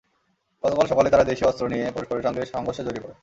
[0.63, 3.15] গতকাল সকালে তাঁরা দেশীয় অস্ত্র নিয়ে পরস্পরের সঙ্গে সংঘর্ষে জড়িয়ে পড়ে।